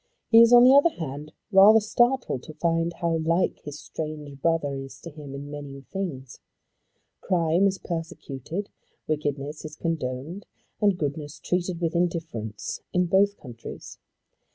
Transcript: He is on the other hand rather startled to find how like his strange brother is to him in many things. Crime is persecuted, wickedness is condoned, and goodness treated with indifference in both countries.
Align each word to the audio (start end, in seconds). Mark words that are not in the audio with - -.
He 0.31 0.41
is 0.41 0.51
on 0.51 0.63
the 0.63 0.73
other 0.73 0.89
hand 0.89 1.31
rather 1.51 1.79
startled 1.79 2.41
to 2.41 2.55
find 2.55 2.91
how 2.91 3.17
like 3.17 3.59
his 3.63 3.77
strange 3.77 4.41
brother 4.41 4.73
is 4.73 4.99
to 5.01 5.11
him 5.11 5.35
in 5.35 5.51
many 5.51 5.81
things. 5.93 6.39
Crime 7.19 7.67
is 7.67 7.77
persecuted, 7.77 8.71
wickedness 9.05 9.63
is 9.63 9.75
condoned, 9.75 10.47
and 10.81 10.97
goodness 10.97 11.39
treated 11.39 11.81
with 11.81 11.93
indifference 11.95 12.79
in 12.91 13.05
both 13.05 13.37
countries. 13.37 13.99